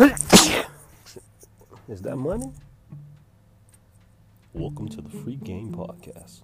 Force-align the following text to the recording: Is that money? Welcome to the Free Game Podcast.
Is 0.00 2.00
that 2.00 2.16
money? 2.16 2.50
Welcome 4.54 4.88
to 4.88 5.02
the 5.02 5.10
Free 5.10 5.36
Game 5.36 5.74
Podcast. 5.74 6.40